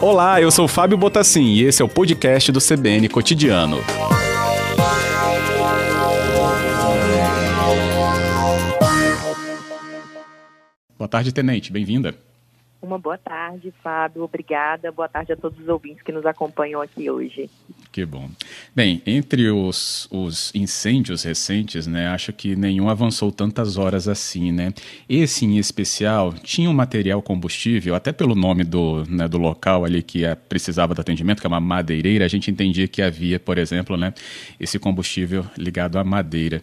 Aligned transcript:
Olá, 0.00 0.40
eu 0.40 0.50
sou 0.50 0.66
Fábio 0.66 0.96
Botassin 0.96 1.44
e 1.44 1.62
esse 1.62 1.82
é 1.82 1.84
o 1.84 1.88
podcast 1.88 2.50
do 2.50 2.58
CBN 2.58 3.08
Cotidiano. 3.08 3.78
Boa 10.98 11.08
tarde, 11.08 11.32
Tenente. 11.32 11.70
Bem-vinda. 11.70 12.14
Uma 12.82 12.98
boa 12.98 13.18
tarde, 13.18 13.72
Fábio. 13.82 14.22
Obrigada. 14.22 14.90
Boa 14.90 15.08
tarde 15.08 15.32
a 15.32 15.36
todos 15.36 15.58
os 15.58 15.68
ouvintes 15.68 16.02
que 16.02 16.10
nos 16.10 16.24
acompanham 16.24 16.80
aqui 16.80 17.10
hoje. 17.10 17.50
Que 17.92 18.06
bom. 18.06 18.30
Bem, 18.74 19.02
entre 19.04 19.50
os, 19.50 20.08
os 20.10 20.50
incêndios 20.54 21.24
recentes, 21.24 21.86
né, 21.86 22.08
acho 22.08 22.32
que 22.32 22.56
nenhum 22.56 22.88
avançou 22.88 23.30
tantas 23.30 23.76
horas 23.76 24.08
assim, 24.08 24.50
né? 24.50 24.72
Esse 25.08 25.44
em 25.44 25.58
especial 25.58 26.32
tinha 26.32 26.70
um 26.70 26.72
material 26.72 27.20
combustível, 27.20 27.94
até 27.94 28.12
pelo 28.12 28.34
nome 28.34 28.64
do, 28.64 29.04
né, 29.08 29.28
do 29.28 29.36
local 29.36 29.84
ali 29.84 30.02
que 30.02 30.24
é, 30.24 30.34
precisava 30.34 30.94
do 30.94 31.00
atendimento, 31.00 31.40
que 31.40 31.46
é 31.46 31.48
uma 31.48 31.60
madeireira, 31.60 32.24
a 32.24 32.28
gente 32.28 32.50
entendia 32.50 32.88
que 32.88 33.02
havia, 33.02 33.38
por 33.38 33.58
exemplo, 33.58 33.96
né, 33.96 34.14
esse 34.58 34.78
combustível 34.78 35.44
ligado 35.58 35.98
à 35.98 36.04
madeira. 36.04 36.62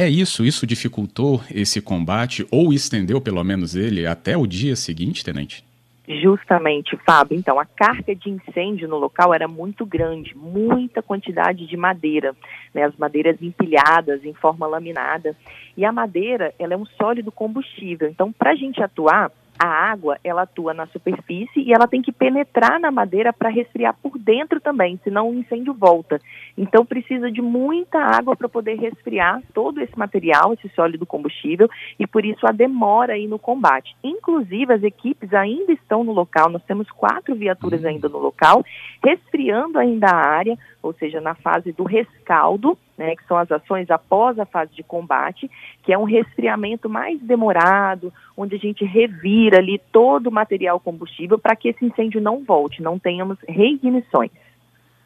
É 0.00 0.08
isso? 0.08 0.44
Isso 0.44 0.64
dificultou 0.64 1.42
esse 1.52 1.80
combate 1.80 2.46
ou 2.52 2.72
estendeu 2.72 3.20
pelo 3.20 3.42
menos 3.42 3.74
ele 3.74 4.06
até 4.06 4.36
o 4.36 4.46
dia 4.46 4.76
seguinte, 4.76 5.24
tenente? 5.24 5.64
Justamente, 6.08 6.96
Fábio. 7.04 7.36
Então, 7.36 7.58
a 7.58 7.66
carga 7.66 8.14
de 8.14 8.30
incêndio 8.30 8.86
no 8.86 8.96
local 8.96 9.34
era 9.34 9.48
muito 9.48 9.84
grande, 9.84 10.36
muita 10.36 11.02
quantidade 11.02 11.66
de 11.66 11.76
madeira, 11.76 12.32
né, 12.72 12.84
as 12.84 12.96
madeiras 12.96 13.42
empilhadas 13.42 14.24
em 14.24 14.32
forma 14.32 14.68
laminada. 14.68 15.36
E 15.76 15.84
a 15.84 15.90
madeira, 15.90 16.54
ela 16.60 16.74
é 16.74 16.76
um 16.76 16.86
sólido 16.86 17.32
combustível. 17.32 18.08
Então, 18.08 18.32
para 18.32 18.52
a 18.52 18.54
gente 18.54 18.80
atuar, 18.80 19.32
a 19.58 19.66
água 19.66 20.18
ela 20.22 20.42
atua 20.42 20.72
na 20.72 20.86
superfície 20.86 21.60
e 21.60 21.72
ela 21.72 21.88
tem 21.88 22.00
que 22.00 22.12
penetrar 22.12 22.78
na 22.78 22.90
madeira 22.90 23.32
para 23.32 23.48
resfriar 23.48 23.96
por 24.02 24.18
dentro 24.18 24.60
também, 24.60 24.98
senão 25.02 25.28
o 25.28 25.34
incêndio 25.34 25.74
volta. 25.74 26.20
Então 26.56 26.86
precisa 26.86 27.30
de 27.30 27.42
muita 27.42 27.98
água 27.98 28.36
para 28.36 28.48
poder 28.48 28.78
resfriar 28.78 29.42
todo 29.52 29.80
esse 29.80 29.98
material, 29.98 30.52
esse 30.54 30.68
sólido 30.74 31.04
combustível, 31.04 31.68
e 31.98 32.06
por 32.06 32.24
isso 32.24 32.46
a 32.46 32.52
demora 32.52 33.14
aí 33.14 33.26
no 33.26 33.38
combate. 33.38 33.96
Inclusive 34.02 34.72
as 34.72 34.82
equipes 34.82 35.32
ainda 35.34 35.72
estão 35.72 36.04
no 36.04 36.12
local, 36.12 36.48
nós 36.48 36.62
temos 36.64 36.88
quatro 36.90 37.34
viaturas 37.34 37.84
ainda 37.84 38.08
no 38.08 38.18
local, 38.18 38.64
resfriando 39.04 39.78
ainda 39.78 40.08
a 40.08 40.16
área, 40.16 40.56
ou 40.82 40.92
seja, 40.92 41.20
na 41.20 41.34
fase 41.34 41.72
do 41.72 41.84
rescaldo, 41.84 42.78
né, 42.98 43.14
que 43.14 43.24
são 43.26 43.38
as 43.38 43.50
ações 43.50 43.88
após 43.90 44.38
a 44.38 44.44
fase 44.44 44.74
de 44.74 44.82
combate, 44.82 45.48
que 45.84 45.92
é 45.92 45.98
um 45.98 46.04
resfriamento 46.04 46.88
mais 46.88 47.20
demorado, 47.20 48.12
onde 48.36 48.56
a 48.56 48.58
gente 48.58 48.84
revira 48.84 49.58
ali 49.58 49.80
todo 49.92 50.26
o 50.26 50.32
material 50.32 50.80
combustível 50.80 51.38
para 51.38 51.54
que 51.54 51.68
esse 51.68 51.84
incêndio 51.84 52.20
não 52.20 52.44
volte, 52.44 52.82
não 52.82 52.98
tenhamos 52.98 53.38
reignições. 53.48 54.32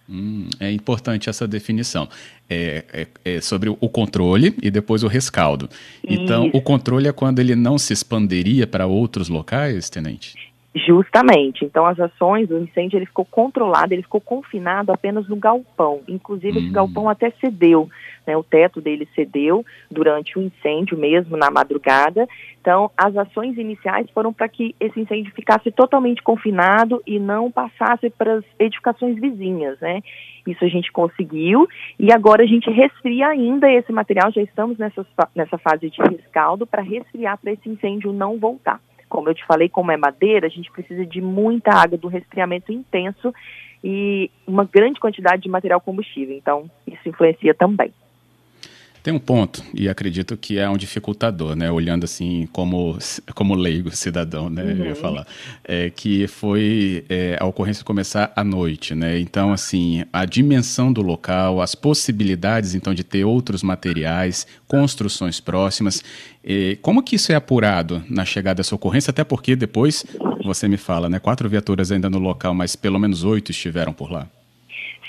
Hum, 0.09 0.49
é 0.59 0.71
importante 0.73 1.31
essa 1.31 1.47
definição. 1.47 2.09
É, 2.51 2.85
é, 2.93 3.07
é, 3.37 3.41
sobre 3.41 3.71
o 3.71 3.89
controle 3.89 4.55
e 4.61 4.71
depois 4.71 5.03
o 5.03 5.09
rescaldo. 5.09 5.71
Então, 6.07 6.49
Isso. 6.49 6.57
o 6.57 6.61
controle 6.61 7.09
é 7.09 7.13
quando 7.13 7.39
ele 7.39 7.55
não 7.55 7.79
se 7.79 7.93
expandiria 7.93 8.67
para 8.67 8.87
outros 8.87 9.29
locais, 9.29 9.89
tenente? 9.89 10.52
Justamente. 10.75 11.67
Então, 11.67 11.85
as 11.85 12.01
ações, 12.01 12.51
o 12.51 12.57
incêndio 12.57 12.97
ele 12.97 13.05
ficou 13.05 13.27
controlado, 13.27 13.93
ele 13.93 14.03
ficou 14.03 14.23
confinado 14.23 14.91
apenas 14.91 15.29
no 15.29 15.37
galpão. 15.37 16.01
Inclusive, 16.09 16.59
hum. 16.59 16.63
esse 16.63 16.71
galpão 16.71 17.11
até 17.11 17.31
cedeu, 17.33 17.91
né? 18.27 18.35
O 18.39 18.43
teto 18.43 18.81
dele 18.81 19.07
cedeu 19.15 19.67
durante 19.91 20.39
o 20.39 20.43
incêndio 20.43 20.97
mesmo, 20.97 21.37
na 21.37 21.51
madrugada. 21.51 22.27
Então, 22.59 22.91
as 22.97 23.15
ações 23.19 23.59
iniciais 23.59 24.09
foram 24.15 24.33
para 24.33 24.49
que 24.49 24.75
esse 24.81 24.99
incêndio 24.99 25.35
ficasse 25.35 25.71
totalmente 25.71 26.23
confinado 26.23 27.03
e 27.07 27.19
não 27.19 27.51
passasse 27.51 28.09
para 28.09 28.37
as 28.37 28.45
edificações 28.59 29.21
vizinhas, 29.21 29.79
né? 29.79 30.01
Isso 30.47 30.65
a 30.65 30.69
gente 30.69 30.91
conseguiu 30.91 31.69
e 31.99 32.11
agora 32.11 32.45
a 32.45 32.47
gente 32.47 32.71
resfria 32.71 33.29
ainda 33.29 33.71
esse 33.71 33.93
material, 33.93 34.33
já 34.33 34.43
estamos 34.43 34.79
nessa, 34.79 35.07
nessa 35.35 35.59
fase 35.59 35.91
de 35.91 36.01
rescaldo 36.01 36.67
para 36.67 36.83
resfriar 36.83 37.39
para 37.39 37.53
esse 37.53 37.69
incêndio 37.69 38.13
não 38.13 38.39
voltar 38.39 38.81
como 39.13 39.29
eu 39.29 39.35
te 39.35 39.45
falei, 39.45 39.69
como 39.69 39.93
é 39.93 39.97
madeira, 39.99 40.47
a 40.47 40.51
gente 40.51 40.73
precisa 40.73 41.05
de 41.05 41.21
muita 41.21 41.71
água, 41.71 41.99
do 41.99 42.09
resfriamento 42.09 42.73
intenso 42.73 43.31
e 43.85 44.31
uma 44.47 44.65
grande 44.65 44.99
quantidade 44.99 45.43
de 45.43 45.51
material 45.51 45.83
combustível. 45.83 46.35
Então, 46.35 46.71
isso 46.87 47.07
influencia 47.07 47.53
também. 47.53 47.93
Tem 49.03 49.13
um 49.13 49.19
ponto, 49.19 49.65
e 49.75 49.89
acredito 49.89 50.37
que 50.37 50.59
é 50.59 50.71
um 50.71 50.77
dificultador, 50.77 51.57
né? 51.57 51.69
Olhando 51.71 52.05
assim 52.05 52.49
como, 52.53 52.97
como 53.35 53.55
leigo, 53.55 53.91
cidadão, 53.97 54.49
né? 54.49 54.63
Uhum. 54.63 54.71
Eu 54.71 54.77
ia 54.77 54.89
uhum. 54.91 54.95
falar. 54.95 55.27
É, 55.65 55.91
que 55.91 56.29
foi 56.29 57.05
é, 57.09 57.37
a 57.41 57.45
ocorrência 57.45 57.85
começar 57.85 58.33
à 58.37 58.45
noite, 58.45 58.95
né? 58.95 59.19
Então, 59.19 59.53
assim, 59.53 60.05
a 60.13 60.25
dimensão 60.25 60.93
do 60.93 61.03
local, 61.03 61.61
as 61.61 61.75
possibilidades, 61.75 62.77
então, 62.77 62.95
de 62.95 63.03
ter 63.03 63.25
outros 63.25 63.65
materiais, 63.65 64.47
construções 64.69 65.41
próximas. 65.41 66.03
E 66.45 66.79
como 66.81 67.03
que 67.03 67.17
isso 67.17 67.33
é 67.33 67.35
apurado 67.35 68.05
na 68.09 68.25
chegada 68.25 68.57
dessa 68.57 68.75
ocorrência? 68.75 69.11
Até 69.11 69.25
porque 69.25 69.57
depois, 69.57 70.07
você 70.45 70.69
me 70.69 70.77
fala, 70.77 71.09
né? 71.09 71.19
Quatro 71.19 71.49
viaturas 71.49 71.91
ainda 71.91 72.09
no 72.09 72.19
local, 72.19 72.55
mas 72.55 72.77
pelo 72.77 73.01
menos 73.01 73.25
oito 73.25 73.51
estiveram 73.51 73.93
por 73.93 74.13
lá. 74.13 74.29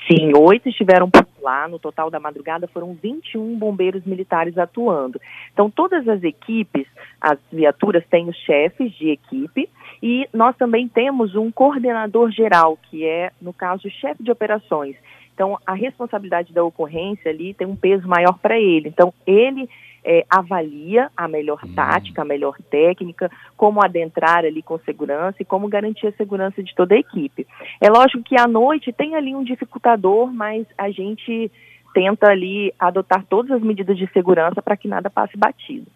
Sim, 0.08 0.32
oito 0.36 0.70
estiveram 0.70 1.10
por 1.10 1.26
lá. 1.42 1.68
No 1.68 1.80
total 1.80 2.10
da 2.10 2.20
madrugada 2.20 2.68
foram 2.68 2.94
21 2.94 3.58
bombeiros 3.58 4.04
militares 4.06 4.58
atuando. 4.58 5.20
Então, 5.54 5.70
todas 5.70 6.08
as 6.08 6.24
equipes, 6.24 6.88
as 7.22 7.38
viaturas 7.52 8.04
têm 8.10 8.28
os 8.28 8.36
chefes 8.38 8.92
de 8.94 9.10
equipe 9.10 9.70
e 10.02 10.28
nós 10.34 10.56
também 10.58 10.88
temos 10.88 11.36
um 11.36 11.52
coordenador 11.52 12.32
geral, 12.32 12.78
que 12.90 13.06
é, 13.06 13.32
no 13.42 13.54
caso, 13.54 13.88
o 13.88 13.92
chefe 13.92 14.22
de 14.22 14.32
operações. 14.32 14.96
Então, 15.34 15.58
a 15.66 15.74
responsabilidade 15.74 16.54
da 16.54 16.64
ocorrência 16.64 17.32
ali 17.32 17.54
tem 17.54 17.66
um 17.66 17.76
peso 17.76 18.08
maior 18.08 18.38
para 18.40 18.60
ele. 18.60 18.90
Então, 18.90 19.14
ele 19.26 19.70
é, 20.04 20.26
avalia 20.30 21.10
a 21.16 21.28
melhor 21.28 21.60
uhum. 21.64 21.74
tática, 21.74 22.22
a 22.22 22.26
melhor 22.26 22.58
técnica, 22.70 23.32
como 23.56 23.84
adentrar 23.84 24.46
ali 24.46 24.62
com 24.62 24.78
segurança 24.80 25.38
e 25.40 25.46
como 25.46 25.68
garantir 25.68 26.08
a 26.08 26.12
segurança 26.14 26.62
de 26.62 26.74
toda 26.76 26.96
a 26.96 27.00
equipe. 27.00 27.48
É 27.80 27.90
lógico 27.90 28.24
que 28.24 28.40
à 28.40 28.48
noite 28.48 28.92
tem 28.92 29.16
ali 29.16 29.36
um 29.36 29.44
dificultador, 29.44 30.32
mas 30.34 30.66
a 30.78 30.90
gente 30.90 31.52
tenta 31.94 32.28
ali 32.28 32.74
adotar 32.80 33.24
todas 33.30 33.52
as 33.52 33.62
medidas 33.62 33.98
de 33.98 34.08
segurança 34.12 34.62
para 34.62 34.76
que 34.76 34.88
nada 34.88 35.10
passe 35.10 35.38
batido. 35.38 35.88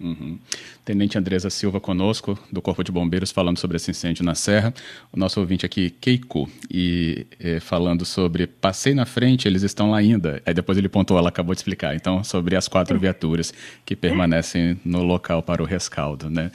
Uhum. 0.00 0.38
Tenente 0.84 1.16
Andresa 1.16 1.48
Silva 1.48 1.80
conosco, 1.80 2.38
do 2.50 2.60
Corpo 2.60 2.82
de 2.82 2.90
Bombeiros, 2.90 3.30
falando 3.30 3.58
sobre 3.58 3.76
esse 3.76 3.90
incêndio 3.90 4.24
na 4.24 4.34
Serra. 4.34 4.74
O 5.12 5.18
nosso 5.18 5.40
ouvinte 5.40 5.64
aqui, 5.64 5.90
Keiko, 5.90 6.50
e 6.70 7.26
é, 7.38 7.60
falando 7.60 8.04
sobre 8.04 8.46
passei 8.46 8.92
na 8.92 9.06
frente, 9.06 9.46
eles 9.46 9.62
estão 9.62 9.90
lá 9.90 9.98
ainda. 9.98 10.42
Aí 10.44 10.52
depois 10.52 10.76
ele 10.76 10.88
pontuou, 10.88 11.18
ela 11.18 11.28
acabou 11.28 11.54
de 11.54 11.60
explicar. 11.60 11.94
Então, 11.94 12.24
sobre 12.24 12.56
as 12.56 12.66
quatro 12.66 12.98
viaturas 12.98 13.54
que 13.84 13.94
permanecem 13.94 14.78
no 14.84 15.02
local 15.02 15.42
para 15.42 15.62
o 15.62 15.66
rescaldo, 15.66 16.28
né? 16.28 16.50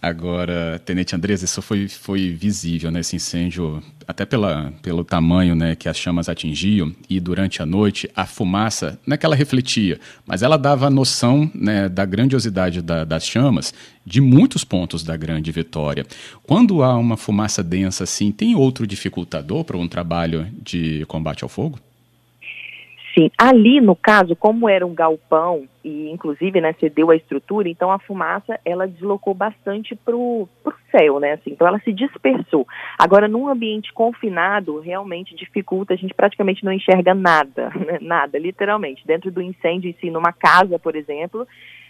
Agora, 0.00 0.80
Tenente 0.84 1.14
Andrés, 1.14 1.42
isso 1.42 1.60
foi, 1.62 1.88
foi 1.88 2.30
visível 2.30 2.90
né, 2.90 3.00
incêndio, 3.00 3.82
até 4.06 4.24
pela, 4.24 4.72
pelo 4.82 5.04
tamanho 5.04 5.54
né, 5.54 5.74
que 5.74 5.88
as 5.88 5.96
chamas 5.96 6.28
atingiam, 6.28 6.92
e 7.08 7.18
durante 7.18 7.62
a 7.62 7.66
noite 7.66 8.08
a 8.14 8.26
fumaça, 8.26 8.98
não 9.06 9.14
é 9.14 9.16
que 9.16 9.26
ela 9.26 9.34
refletia, 9.34 9.98
mas 10.26 10.42
ela 10.42 10.56
dava 10.56 10.86
a 10.86 10.90
noção 10.90 11.50
né, 11.54 11.88
da 11.88 12.04
grandiosidade 12.04 12.82
da, 12.82 13.04
das 13.04 13.26
chamas 13.26 13.72
de 14.04 14.20
muitos 14.20 14.62
pontos 14.62 15.02
da 15.02 15.16
Grande 15.16 15.50
Vitória. 15.50 16.06
Quando 16.44 16.82
há 16.82 16.96
uma 16.96 17.16
fumaça 17.16 17.62
densa 17.62 18.04
assim, 18.04 18.30
tem 18.30 18.54
outro 18.54 18.86
dificultador 18.86 19.64
para 19.64 19.76
um 19.76 19.88
trabalho 19.88 20.46
de 20.62 21.04
combate 21.06 21.42
ao 21.42 21.48
fogo? 21.48 21.78
Sim, 23.16 23.30
ali 23.38 23.80
no 23.80 23.96
caso, 23.96 24.36
como 24.36 24.68
era 24.68 24.86
um 24.86 24.94
galpão 24.94 25.66
e 25.82 26.10
inclusive 26.10 26.60
né, 26.60 26.74
cedeu 26.78 27.10
a 27.10 27.16
estrutura, 27.16 27.66
então 27.66 27.90
a 27.90 27.98
fumaça 27.98 28.60
ela 28.62 28.86
deslocou 28.86 29.32
bastante 29.32 29.96
para 29.96 30.14
o 30.14 30.46
céu, 30.90 31.18
né? 31.18 31.32
Assim, 31.32 31.52
então 31.52 31.66
ela 31.66 31.78
se 31.80 31.94
dispersou. 31.94 32.66
Agora, 32.98 33.26
num 33.26 33.48
ambiente 33.48 33.90
confinado, 33.94 34.80
realmente 34.80 35.34
dificulta, 35.34 35.94
a 35.94 35.96
gente 35.96 36.12
praticamente 36.12 36.62
não 36.62 36.72
enxerga 36.72 37.14
nada, 37.14 37.70
né? 37.86 37.98
nada, 38.02 38.38
literalmente. 38.38 39.06
Dentro 39.06 39.30
do 39.30 39.40
incêndio 39.40 39.88
em 39.88 39.94
si, 39.94 40.10
numa 40.10 40.32
casa, 40.32 40.78
por 40.78 40.94
exemplo, 40.94 41.46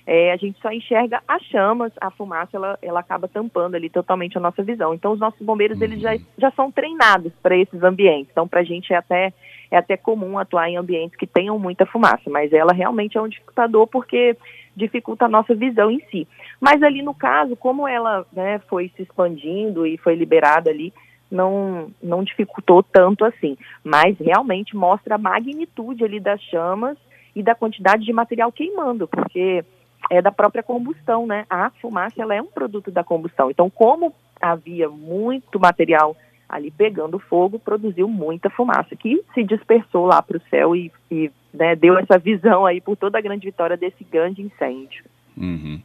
é, 0.06 0.32
a 0.32 0.36
gente 0.36 0.60
só 0.60 0.70
enxerga 0.70 1.20
as 1.26 1.42
chamas, 1.46 1.92
a 2.00 2.10
fumaça 2.12 2.56
ela, 2.56 2.78
ela 2.80 3.00
acaba 3.00 3.26
tampando 3.26 3.74
ali 3.74 3.90
totalmente 3.90 4.38
a 4.38 4.40
nossa 4.40 4.62
visão. 4.62 4.94
Então 4.94 5.12
os 5.12 5.18
nossos 5.18 5.44
bombeiros 5.44 5.80
eles 5.80 6.00
já, 6.00 6.16
já 6.38 6.52
são 6.52 6.70
treinados 6.70 7.32
para 7.42 7.56
esses 7.56 7.82
ambientes. 7.82 8.28
Então 8.30 8.46
para 8.46 8.60
a 8.60 8.64
gente 8.64 8.92
é 8.92 8.96
até 8.96 9.32
é 9.70 9.76
até 9.76 9.96
comum 9.96 10.38
atuar 10.38 10.68
em 10.68 10.76
ambientes 10.76 11.16
que 11.16 11.26
tenham 11.26 11.58
muita 11.58 11.86
fumaça, 11.86 12.30
mas 12.30 12.52
ela 12.52 12.72
realmente 12.72 13.16
é 13.16 13.20
um 13.20 13.28
dificultador 13.28 13.86
porque 13.86 14.36
dificulta 14.74 15.24
a 15.24 15.28
nossa 15.28 15.54
visão 15.54 15.90
em 15.90 16.00
si. 16.10 16.28
Mas 16.60 16.82
ali 16.82 17.02
no 17.02 17.14
caso, 17.14 17.56
como 17.56 17.88
ela 17.88 18.26
né, 18.32 18.58
foi 18.68 18.90
se 18.96 19.02
expandindo 19.02 19.86
e 19.86 19.96
foi 19.96 20.14
liberada 20.14 20.70
ali, 20.70 20.92
não, 21.30 21.90
não 22.02 22.22
dificultou 22.22 22.82
tanto 22.82 23.24
assim. 23.24 23.56
Mas 23.82 24.16
realmente 24.18 24.76
mostra 24.76 25.14
a 25.14 25.18
magnitude 25.18 26.04
ali 26.04 26.20
das 26.20 26.40
chamas 26.42 26.96
e 27.34 27.42
da 27.42 27.54
quantidade 27.54 28.04
de 28.04 28.12
material 28.12 28.52
queimando, 28.52 29.08
porque 29.08 29.64
é 30.10 30.22
da 30.22 30.30
própria 30.30 30.62
combustão, 30.62 31.26
né? 31.26 31.44
A 31.50 31.70
fumaça 31.80 32.22
ela 32.22 32.34
é 32.34 32.40
um 32.40 32.46
produto 32.46 32.90
da 32.90 33.02
combustão. 33.02 33.50
Então, 33.50 33.68
como 33.68 34.14
havia 34.40 34.88
muito 34.88 35.58
material 35.58 36.16
ali 36.48 36.70
pegando 36.70 37.18
fogo, 37.18 37.58
produziu 37.58 38.08
muita 38.08 38.48
fumaça 38.50 38.94
que 38.94 39.22
se 39.34 39.42
dispersou 39.42 40.06
lá 40.06 40.22
para 40.22 40.36
o 40.36 40.42
céu 40.48 40.76
e, 40.76 40.92
e 41.10 41.30
né, 41.52 41.74
deu 41.74 41.98
essa 41.98 42.18
visão 42.18 42.64
aí 42.64 42.80
por 42.80 42.96
toda 42.96 43.18
a 43.18 43.22
grande 43.22 43.46
vitória 43.46 43.76
desse 43.76 44.04
grande 44.04 44.42
incêndio. 44.42 45.04
Uhum. 45.36 45.80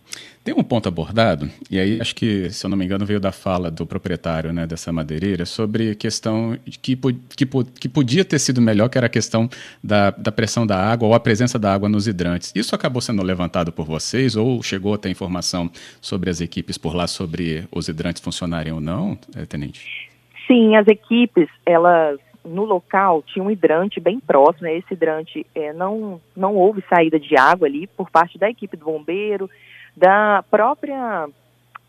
Tem 0.46 0.56
um 0.56 0.63
ponto 0.63 0.88
abordado, 0.88 1.50
e 1.69 1.78
aí 1.78 2.00
acho 2.00 2.16
que, 2.16 2.50
se 2.50 2.66
eu 2.66 2.69
não 2.69 2.78
me 2.78 2.86
engano, 2.86 3.06
veio 3.06 3.19
da 3.19 3.34
fala 3.34 3.69
do 3.69 3.86
proprietário 3.86 4.54
né, 4.54 4.66
dessa 4.66 4.94
madeireira 4.94 5.46
sobre 5.46 5.92
a 5.92 5.96
questão 5.96 6.58
que, 6.81 6.96
que, 6.96 7.46
que 7.80 7.90
podia 7.90 8.24
ter 8.24 8.40
sido 8.40 8.62
melhor, 8.62 8.88
que 8.88 8.98
era 8.98 9.07
a 9.07 9.10
questão 9.10 9.50
da, 9.84 10.10
da 10.12 10.31
pressão 10.31 10.66
da 10.66 10.78
água 10.78 11.07
ou 11.10 11.14
a 11.14 11.19
presença 11.19 11.60
da 11.60 11.74
água 11.74 11.90
nos 11.90 12.07
hidrantes. 12.07 12.52
Isso 12.56 12.74
acabou 12.74 13.02
sendo 13.02 13.22
levantado 13.22 13.72
por 13.74 13.86
vocês 13.86 14.36
ou 14.36 14.64
chegou 14.64 14.94
a 14.94 14.98
ter 14.98 15.10
informação 15.10 15.69
sobre 16.00 16.30
as 16.30 16.40
equipes 16.40 16.78
por 16.78 16.96
lá, 16.96 17.06
sobre 17.06 17.68
os 17.72 17.90
hidrantes 17.90 18.22
funcionarem 18.22 18.72
ou 18.72 18.80
não, 18.80 19.18
eh, 19.36 19.46
Tenente? 19.46 20.11
Sim, 20.51 20.75
as 20.75 20.86
equipes, 20.86 21.48
elas 21.65 22.19
no 22.44 22.65
local 22.65 23.24
tinha 23.25 23.42
um 23.42 23.50
hidrante 23.50 24.01
bem 24.01 24.19
próximo, 24.19 24.63
né? 24.63 24.75
esse 24.75 24.94
hidrante 24.94 25.48
é, 25.56 25.71
não, 25.71 26.19
não 26.36 26.56
houve 26.56 26.83
saída 26.94 27.18
de 27.18 27.38
água 27.38 27.69
ali 27.69 27.88
por 27.88 28.09
parte 28.09 28.38
da 28.38 28.50
equipe 28.50 28.75
do 28.75 28.83
bombeiro, 28.83 29.50
da 29.95 30.44
própria 30.51 31.30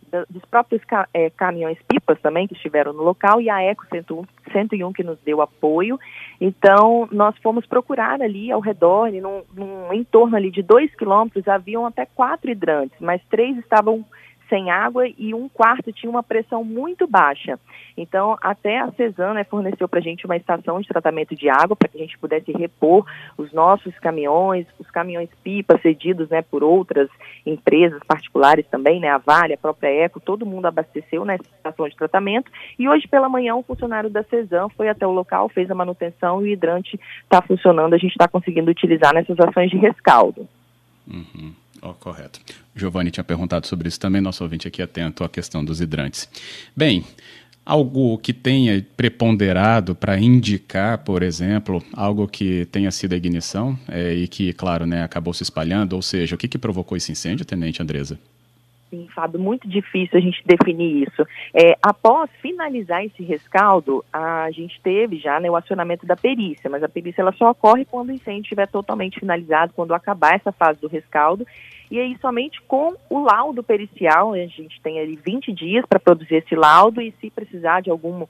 da, 0.09 0.25
dos 0.31 0.45
próprios 0.45 0.85
ca, 0.85 1.09
é, 1.13 1.29
caminhões 1.31 1.79
pipas 1.89 2.21
também 2.21 2.47
que 2.47 2.55
estiveram 2.55 2.93
no 2.93 3.03
local 3.03 3.41
e 3.41 3.51
a 3.51 3.61
Eco 3.63 3.85
101, 3.91 4.25
101 4.53 4.93
que 4.93 5.03
nos 5.03 5.19
deu 5.25 5.41
apoio. 5.41 5.99
Então 6.41 7.09
nós 7.11 7.37
fomos 7.39 7.67
procurar 7.67 8.23
ali 8.23 8.53
ao 8.53 8.61
redor, 8.61 9.11
num, 9.11 9.43
num 9.57 9.93
entorno 9.93 10.37
ali 10.37 10.53
de 10.53 10.63
dois 10.63 10.95
quilômetros 10.95 11.49
haviam 11.49 11.85
até 11.85 12.07
quatro 12.07 12.49
hidrantes, 12.49 12.97
mas 13.01 13.21
três 13.29 13.59
estavam 13.59 14.05
sem 14.53 14.71
água 14.71 15.09
e 15.09 15.33
um 15.33 15.49
quarto 15.49 15.91
tinha 15.91 16.11
uma 16.11 16.23
pressão 16.23 16.63
muito 16.63 17.07
baixa. 17.07 17.59
Então, 17.97 18.37
até 18.43 18.81
a 18.81 18.93
Cesana 18.93 19.33
né, 19.33 19.45
forneceu 19.45 19.89
para 19.89 19.99
a 19.99 20.03
gente 20.03 20.27
uma 20.27 20.37
estação 20.37 20.79
de 20.79 20.89
tratamento 20.89 21.35
de 21.35 21.49
água 21.49 21.75
para 21.75 21.89
que 21.89 21.97
a 21.97 22.01
gente 22.01 22.19
pudesse 22.19 22.53
repor 22.53 23.07
os 23.39 23.51
nossos 23.51 23.99
caminhões, 23.99 24.67
os 24.79 24.91
caminhões 24.91 25.31
pipa 25.43 25.79
cedidos 25.81 26.29
né, 26.29 26.43
por 26.43 26.63
outras 26.63 27.09
empresas 27.47 27.99
particulares 28.07 28.67
também, 28.71 29.01
né, 29.01 29.09
a 29.09 29.17
Vale, 29.17 29.55
a 29.55 29.59
própria 29.59 29.89
Eco, 29.89 30.21
todo 30.21 30.45
mundo 30.45 30.67
abasteceu 30.67 31.25
nessa 31.25 31.45
estação 31.45 31.89
de 31.89 31.97
tratamento. 31.97 32.53
E 32.79 32.87
hoje 32.87 33.09
pela 33.09 33.31
manhã 33.31 33.55
um 33.55 33.63
funcionário 33.63 34.11
da 34.11 34.23
Cesan 34.25 34.69
foi 34.77 34.91
até 34.91 35.07
o 35.07 35.13
local, 35.13 35.49
fez 35.49 35.71
a 35.71 35.75
manutenção 35.75 36.43
e 36.43 36.51
o 36.51 36.53
hidrante 36.53 37.01
está 37.23 37.41
funcionando, 37.41 37.95
a 37.95 37.99
gente 37.99 38.13
está 38.13 38.29
conseguindo 38.29 38.71
utilizar 38.71 39.15
nessas 39.15 39.41
ações 39.41 39.71
de 39.71 39.79
rescaldo. 39.79 40.47
Uhum. 41.09 41.62
Oh, 41.83 41.95
correto. 41.95 42.41
Giovanni 42.77 43.11
tinha 43.11 43.25
perguntado 43.25 43.67
sobre 43.67 43.89
isso 43.89 43.99
também, 43.99 44.21
nosso 44.21 44.45
ouvinte 44.45 44.69
aqui 44.69 44.81
atento 44.81 45.25
à 45.25 45.29
questão 45.29 45.65
dos 45.65 45.81
hidrantes. 45.81 46.29
Bem, 46.77 47.05
algo 47.67 48.17
que 48.19 48.33
tenha 48.33 48.87
preponderado 48.97 49.93
para 49.93 50.17
indicar, 50.17 50.99
por 50.99 51.25
exemplo, 51.25 51.83
algo 51.93 52.29
que 52.29 52.67
tenha 52.67 52.91
sido 52.93 53.15
a 53.15 53.17
ignição 53.17 53.77
é, 53.89 54.15
e 54.15 54.29
que, 54.29 54.53
claro, 54.53 54.87
né, 54.87 55.03
acabou 55.03 55.35
se 55.35 55.43
espalhando, 55.43 55.95
ou 55.95 56.03
seja, 56.03 56.37
o 56.37 56.39
que, 56.39 56.47
que 56.47 56.59
provocou 56.59 56.97
esse 56.97 57.11
incêndio, 57.11 57.45
Tenente 57.45 57.83
Andresa? 57.83 58.17
Sim, 58.93 59.09
Fábio, 59.15 59.41
muito 59.41 59.67
difícil 59.67 60.19
a 60.19 60.21
gente 60.21 60.43
definir 60.45 61.09
isso. 61.09 61.27
É, 61.55 61.79
após 61.83 62.29
finalizar 62.43 63.03
esse 63.03 63.23
rescaldo, 63.23 64.05
a 64.13 64.51
gente 64.51 64.79
teve 64.83 65.17
já 65.17 65.41
né, 65.41 65.51
o 65.51 65.57
acionamento 65.57 66.05
da 66.05 66.15
perícia, 66.15 66.69
mas 66.69 66.83
a 66.83 66.91
perícia 66.91 67.23
ela 67.23 67.33
só 67.33 67.53
ocorre 67.53 67.87
quando 67.87 68.11
o 68.11 68.13
incêndio 68.13 68.43
estiver 68.43 68.69
totalmente 68.69 69.19
finalizado, 69.19 69.73
quando 69.75 69.95
acabar 69.95 70.35
essa 70.35 70.53
fase 70.53 70.79
do 70.79 70.89
rescaldo. 70.89 71.47
E 71.91 71.99
aí, 71.99 72.19
somente 72.21 72.61
com 72.69 72.95
o 73.09 73.21
laudo 73.25 73.63
pericial, 73.63 74.35
a 74.35 74.47
gente 74.47 74.79
tem 74.83 75.01
ali 75.01 75.19
20 75.25 75.51
dias 75.55 75.87
para 75.89 75.99
produzir 75.99 76.35
esse 76.35 76.55
laudo, 76.55 77.01
e 77.01 77.13
se 77.13 77.31
precisar 77.31 77.81
de 77.81 77.89
algum 77.89 78.27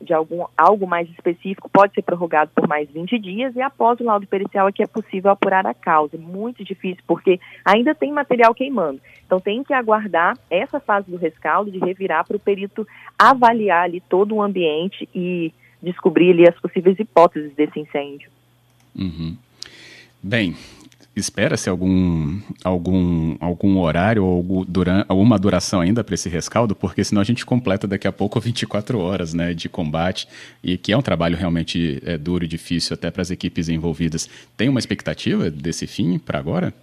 de 0.00 0.12
algum, 0.12 0.44
algo 0.56 0.86
mais 0.86 1.08
específico 1.10 1.68
pode 1.68 1.94
ser 1.94 2.02
prorrogado 2.02 2.50
por 2.54 2.68
mais 2.68 2.88
20 2.90 3.18
dias 3.18 3.56
e 3.56 3.60
após 3.60 3.98
o 3.98 4.04
laudo 4.04 4.26
pericial 4.26 4.68
é 4.68 4.72
que 4.72 4.82
é 4.82 4.86
possível 4.86 5.30
apurar 5.30 5.66
a 5.66 5.74
causa. 5.74 6.16
Muito 6.16 6.64
difícil 6.64 7.02
porque 7.06 7.40
ainda 7.64 7.94
tem 7.94 8.12
material 8.12 8.54
queimando. 8.54 9.00
Então 9.24 9.40
tem 9.40 9.64
que 9.64 9.72
aguardar 9.72 10.36
essa 10.50 10.78
fase 10.78 11.10
do 11.10 11.16
rescaldo 11.16 11.70
de 11.70 11.78
revirar 11.78 12.26
para 12.26 12.36
o 12.36 12.40
perito 12.40 12.86
avaliar 13.18 13.84
ali 13.84 14.00
todo 14.00 14.34
o 14.34 14.42
ambiente 14.42 15.08
e 15.14 15.52
descobrir 15.82 16.32
ali 16.32 16.48
as 16.48 16.58
possíveis 16.60 16.98
hipóteses 16.98 17.54
desse 17.54 17.80
incêndio. 17.80 18.30
Uhum. 18.94 19.36
Bem, 20.22 20.56
Espera-se 21.16 21.70
algum, 21.70 22.38
algum, 22.62 23.36
algum 23.40 23.78
horário 23.78 24.22
ou 24.22 24.36
algum, 24.36 24.64
durante, 24.66 25.06
alguma 25.08 25.38
duração 25.38 25.80
ainda 25.80 26.04
para 26.04 26.14
esse 26.14 26.28
rescaldo? 26.28 26.76
Porque 26.76 27.02
senão 27.02 27.22
a 27.22 27.24
gente 27.24 27.46
completa 27.46 27.86
daqui 27.86 28.06
a 28.06 28.12
pouco 28.12 28.38
24 28.40 28.98
horas 28.98 29.32
né, 29.32 29.54
de 29.54 29.66
combate, 29.66 30.28
e 30.62 30.76
que 30.76 30.92
é 30.92 30.96
um 30.96 31.00
trabalho 31.00 31.34
realmente 31.34 32.02
é, 32.04 32.18
duro 32.18 32.44
e 32.44 32.48
difícil 32.48 32.92
até 32.92 33.10
para 33.10 33.22
as 33.22 33.30
equipes 33.30 33.70
envolvidas. 33.70 34.28
Tem 34.58 34.68
uma 34.68 34.78
expectativa 34.78 35.50
desse 35.50 35.86
fim 35.86 36.18
para 36.18 36.38
agora? 36.38 36.74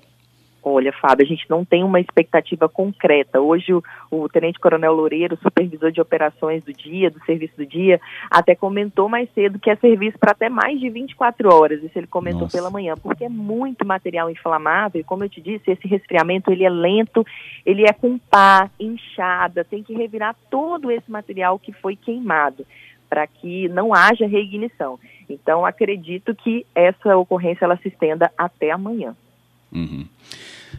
Olha, 0.65 0.94
Fábio, 0.94 1.25
a 1.25 1.27
gente 1.27 1.45
não 1.50 1.65
tem 1.65 1.83
uma 1.83 2.00
expectativa 2.00 2.69
concreta. 2.69 3.42
Hoje 3.42 3.74
o, 3.74 3.83
o 4.10 4.30
Tenente 4.30 4.60
Coronel 4.60 4.94
Loureiro, 4.94 5.38
supervisor 5.42 5.92
de 5.92 6.00
operações 6.00 6.63
do 6.63 6.71
dia, 6.71 7.12
do 7.12 7.19
serviço 7.25 7.57
do 7.57 7.65
dia, 7.65 8.00
até 8.31 8.56
comentou 8.56 9.10
mais 9.10 9.30
cedo 9.33 9.60
que 9.60 9.69
é 9.69 9.75
serviço 9.75 10.18
para 10.18 10.31
até 10.31 10.48
mais 10.48 10.80
de 10.80 10.89
24 10.89 11.54
horas. 11.54 11.83
Isso 11.83 12.00
ele 12.00 12.07
comentou 12.07 12.44
Nossa. 12.44 12.57
pela 12.57 12.69
manhã, 12.69 12.95
porque 12.95 13.25
é 13.25 13.30
muito 13.30 13.86
material 13.86 14.30
inflamável. 14.30 15.01
E 15.01 15.04
como 15.04 15.25
eu 15.25 15.30
te 15.30 15.42
disse, 15.42 15.69
esse 15.69 15.86
resfriamento 15.86 16.50
ele 16.50 16.63
é 16.63 16.69
lento, 16.69 17.25
ele 17.65 17.83
é 17.83 17.92
com 17.92 18.18
pá, 18.18 18.69
inchada, 18.80 19.65
tem 19.65 19.83
que 19.83 19.94
revirar 19.94 20.33
todo 20.50 20.89
esse 20.89 21.12
material 21.12 21.60
que 21.60 21.74
foi 21.74 21.98
queimado 21.98 22.65
para 23.10 23.27
que 23.27 23.68
não 23.68 23.94
haja 23.94 24.25
reignição. 24.25 24.98
Então, 25.30 25.65
acredito 25.65 26.33
que 26.33 26.65
essa 26.74 27.18
ocorrência 27.18 27.65
ela 27.65 27.77
se 27.77 27.89
estenda 27.89 28.31
até 28.38 28.71
amanhã. 28.71 29.13
Uhum. 29.74 30.06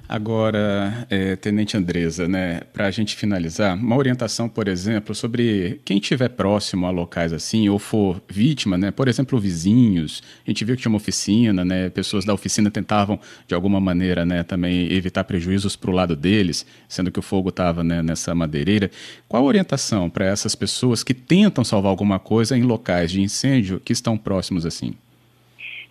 Agora, 0.08 1.06
é, 1.10 1.36
Tenente 1.36 1.76
Andresa, 1.76 2.28
né, 2.28 2.60
para 2.72 2.86
a 2.86 2.90
gente 2.90 3.16
finalizar, 3.16 3.76
uma 3.76 3.96
orientação, 3.96 4.48
por 4.48 4.68
exemplo, 4.68 5.14
sobre 5.14 5.80
quem 5.84 5.98
estiver 5.98 6.28
próximo 6.28 6.86
a 6.86 6.90
locais 6.90 7.32
assim, 7.32 7.68
ou 7.68 7.78
for 7.78 8.22
vítima, 8.28 8.76
né, 8.76 8.90
por 8.90 9.08
exemplo, 9.08 9.38
vizinhos, 9.38 10.22
a 10.46 10.50
gente 10.50 10.64
viu 10.64 10.76
que 10.76 10.82
tinha 10.82 10.90
uma 10.90 10.98
oficina, 10.98 11.64
né, 11.64 11.90
pessoas 11.90 12.24
da 12.24 12.34
oficina 12.34 12.70
tentavam, 12.70 13.18
de 13.46 13.54
alguma 13.54 13.80
maneira, 13.80 14.24
né, 14.24 14.42
também 14.42 14.92
evitar 14.92 15.24
prejuízos 15.24 15.76
para 15.76 15.90
o 15.90 15.94
lado 15.94 16.14
deles, 16.14 16.66
sendo 16.88 17.10
que 17.10 17.18
o 17.18 17.22
fogo 17.22 17.48
estava 17.48 17.82
né, 17.82 18.02
nessa 18.02 18.34
madeireira. 18.34 18.90
Qual 19.28 19.42
a 19.42 19.46
orientação 19.46 20.10
para 20.10 20.26
essas 20.26 20.54
pessoas 20.54 21.02
que 21.02 21.14
tentam 21.14 21.64
salvar 21.64 21.90
alguma 21.90 22.18
coisa 22.18 22.56
em 22.56 22.62
locais 22.62 23.10
de 23.10 23.20
incêndio 23.20 23.80
que 23.80 23.92
estão 23.92 24.16
próximos 24.16 24.66
assim? 24.66 24.94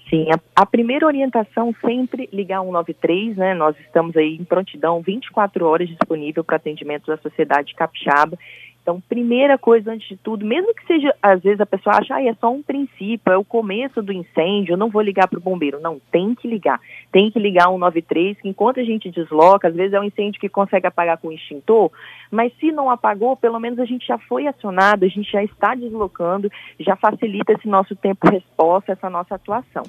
Sim, 0.09 0.27
a, 0.31 0.61
a, 0.61 0.65
primeira 0.65 1.05
orientação 1.05 1.73
sempre 1.81 2.29
ligar 2.31 2.61
193, 2.61 3.37
né? 3.37 3.53
Nós 3.53 3.75
estamos 3.79 4.15
aí 4.15 4.35
em 4.35 4.43
prontidão 4.43 5.01
24 5.01 5.65
horas 5.65 5.87
disponível 5.87 6.43
para 6.43 6.57
atendimento 6.57 7.07
da 7.07 7.17
sociedade 7.17 7.73
capixaba. 7.73 8.37
Então, 8.83 8.99
primeira 8.99 9.57
coisa, 9.57 9.93
antes 9.93 10.09
de 10.09 10.17
tudo, 10.17 10.45
mesmo 10.45 10.75
que 10.75 10.85
seja, 10.85 11.15
às 11.21 11.41
vezes 11.41 11.61
a 11.61 11.65
pessoa 11.65 11.95
acha, 11.95 12.15
ah, 12.15 12.21
é 12.21 12.33
só 12.33 12.51
um 12.51 12.61
princípio, 12.61 13.31
é 13.31 13.37
o 13.37 13.43
começo 13.43 14.01
do 14.01 14.11
incêndio, 14.11 14.73
eu 14.73 14.77
não 14.77 14.89
vou 14.89 15.01
ligar 15.01 15.25
para 15.29 15.39
o 15.39 15.41
bombeiro. 15.41 15.79
Não, 15.79 16.01
tem 16.11 16.35
que 16.35 16.49
ligar. 16.49 16.81
Tem 17.09 17.31
que 17.31 17.39
ligar 17.39 17.69
193, 17.69 18.41
que 18.41 18.49
enquanto 18.49 18.81
a 18.81 18.83
gente 18.83 19.09
desloca, 19.09 19.69
às 19.69 19.73
vezes 19.73 19.93
é 19.93 19.99
um 20.01 20.03
incêndio 20.03 20.39
que 20.39 20.49
consegue 20.49 20.85
apagar 20.85 21.17
com 21.17 21.31
extintor, 21.31 21.91
mas 22.29 22.51
se 22.59 22.73
não 22.73 22.89
apagou, 22.89 23.37
pelo 23.37 23.57
menos 23.57 23.79
a 23.79 23.85
gente 23.85 24.05
já 24.05 24.17
foi 24.17 24.47
acionado, 24.47 25.05
a 25.05 25.07
gente 25.07 25.31
já 25.31 25.41
está 25.41 25.73
deslocando, 25.73 26.51
já 26.77 26.97
facilita 26.97 27.53
esse 27.53 27.69
nosso 27.69 27.95
tempo-resposta, 27.95 28.91
essa 28.91 29.09
nossa 29.09 29.35
atuação. 29.35 29.83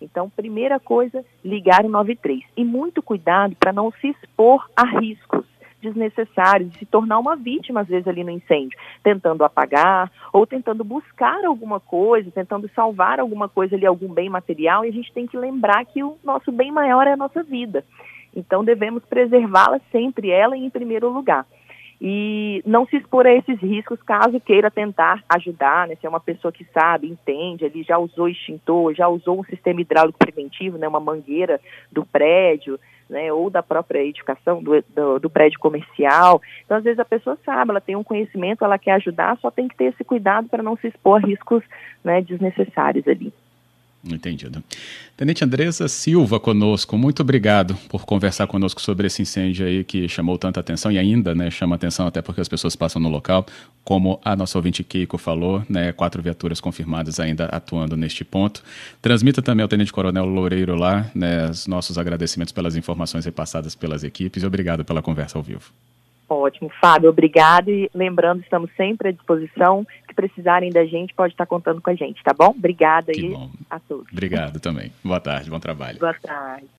Então, 0.00 0.28
primeira 0.28 0.80
coisa, 0.80 1.24
ligar 1.44 1.84
o 1.84 1.88
93. 1.88 2.42
E 2.56 2.64
muito 2.64 3.00
cuidado 3.00 3.54
para 3.54 3.72
não 3.72 3.92
se 3.92 4.08
expor 4.08 4.68
a 4.74 4.98
riscos 4.98 5.39
desnecessários, 5.80 6.70
de 6.70 6.78
se 6.78 6.86
tornar 6.86 7.18
uma 7.18 7.36
vítima, 7.36 7.80
às 7.80 7.88
vezes, 7.88 8.06
ali 8.06 8.22
no 8.22 8.30
incêndio, 8.30 8.78
tentando 9.02 9.44
apagar 9.44 10.10
ou 10.32 10.46
tentando 10.46 10.84
buscar 10.84 11.44
alguma 11.44 11.80
coisa, 11.80 12.30
tentando 12.30 12.68
salvar 12.74 13.20
alguma 13.20 13.48
coisa 13.48 13.76
ali, 13.76 13.86
algum 13.86 14.08
bem 14.08 14.28
material, 14.28 14.84
e 14.84 14.88
a 14.88 14.92
gente 14.92 15.12
tem 15.12 15.26
que 15.26 15.36
lembrar 15.36 15.84
que 15.84 16.02
o 16.02 16.16
nosso 16.22 16.52
bem 16.52 16.70
maior 16.70 17.06
é 17.06 17.12
a 17.12 17.16
nossa 17.16 17.42
vida. 17.42 17.84
Então, 18.34 18.64
devemos 18.64 19.04
preservá-la 19.04 19.80
sempre, 19.90 20.30
ela 20.30 20.56
em 20.56 20.70
primeiro 20.70 21.08
lugar 21.08 21.44
e 22.00 22.62
não 22.64 22.86
se 22.86 22.96
expor 22.96 23.26
a 23.26 23.34
esses 23.34 23.60
riscos 23.60 24.00
caso 24.02 24.40
queira 24.40 24.70
tentar 24.70 25.22
ajudar, 25.28 25.86
né? 25.86 25.96
Se 25.96 26.06
é 26.06 26.08
uma 26.08 26.18
pessoa 26.18 26.50
que 26.50 26.64
sabe, 26.72 27.06
entende, 27.06 27.66
ele 27.66 27.82
já 27.82 27.98
usou 27.98 28.26
extintor, 28.26 28.94
já 28.94 29.06
usou 29.06 29.38
um 29.38 29.44
sistema 29.44 29.82
hidráulico 29.82 30.18
preventivo, 30.18 30.78
né? 30.78 30.88
Uma 30.88 30.98
mangueira 30.98 31.60
do 31.92 32.04
prédio, 32.06 32.80
né, 33.10 33.32
ou 33.32 33.50
da 33.50 33.62
própria 33.62 34.02
edificação 34.02 34.62
do, 34.62 34.82
do, 34.94 35.18
do, 35.18 35.28
prédio 35.28 35.58
comercial. 35.58 36.40
Então, 36.64 36.76
às 36.76 36.84
vezes, 36.84 36.98
a 36.98 37.04
pessoa 37.04 37.36
sabe, 37.44 37.70
ela 37.70 37.80
tem 37.80 37.96
um 37.96 38.04
conhecimento, 38.04 38.64
ela 38.64 38.78
quer 38.78 38.92
ajudar, 38.92 39.36
só 39.38 39.50
tem 39.50 39.68
que 39.68 39.76
ter 39.76 39.86
esse 39.86 40.04
cuidado 40.04 40.48
para 40.48 40.62
não 40.62 40.76
se 40.76 40.86
expor 40.86 41.22
a 41.22 41.26
riscos 41.26 41.62
né, 42.02 42.22
desnecessários 42.22 43.06
ali. 43.06 43.32
Entendido. 44.02 44.64
Tenente 45.14 45.44
Andresa 45.44 45.86
Silva 45.86 46.40
conosco, 46.40 46.96
muito 46.96 47.20
obrigado 47.20 47.76
por 47.86 48.06
conversar 48.06 48.46
conosco 48.46 48.80
sobre 48.80 49.06
esse 49.06 49.20
incêndio 49.20 49.66
aí 49.66 49.84
que 49.84 50.08
chamou 50.08 50.38
tanta 50.38 50.58
atenção 50.58 50.90
e 50.90 50.98
ainda 50.98 51.34
né, 51.34 51.50
chama 51.50 51.76
atenção 51.76 52.06
até 52.06 52.22
porque 52.22 52.40
as 52.40 52.48
pessoas 52.48 52.74
passam 52.74 53.00
no 53.00 53.10
local, 53.10 53.44
como 53.84 54.18
a 54.24 54.34
nossa 54.34 54.56
ouvinte 54.56 54.82
Keiko 54.82 55.18
falou, 55.18 55.62
né, 55.68 55.92
quatro 55.92 56.22
viaturas 56.22 56.62
confirmadas 56.62 57.20
ainda 57.20 57.44
atuando 57.46 57.94
neste 57.94 58.24
ponto. 58.24 58.62
Transmita 59.02 59.42
também 59.42 59.62
ao 59.62 59.68
Tenente 59.68 59.92
Coronel 59.92 60.24
Loureiro 60.24 60.74
lá 60.76 61.10
né, 61.14 61.50
os 61.50 61.66
nossos 61.66 61.98
agradecimentos 61.98 62.52
pelas 62.52 62.76
informações 62.76 63.26
repassadas 63.26 63.74
pelas 63.74 64.02
equipes 64.02 64.42
e 64.42 64.46
obrigado 64.46 64.82
pela 64.82 65.02
conversa 65.02 65.36
ao 65.36 65.42
vivo. 65.42 65.70
Ótimo, 66.32 66.70
Fábio, 66.80 67.10
obrigado. 67.10 67.70
E 67.70 67.90
lembrando, 67.92 68.40
estamos 68.42 68.70
sempre 68.76 69.08
à 69.08 69.12
disposição. 69.12 69.84
Se 70.06 70.14
precisarem 70.14 70.70
da 70.70 70.84
gente, 70.84 71.12
pode 71.12 71.34
estar 71.34 71.44
contando 71.44 71.80
com 71.80 71.90
a 71.90 71.94
gente, 71.94 72.22
tá 72.22 72.32
bom? 72.32 72.50
Obrigada 72.50 73.10
aí 73.10 73.34
a 73.68 73.80
todos. 73.80 74.06
Obrigado 74.12 74.60
também. 74.60 74.92
Boa 75.04 75.20
tarde, 75.20 75.50
bom 75.50 75.58
trabalho. 75.58 75.98
Boa 75.98 76.14
tarde. 76.14 76.66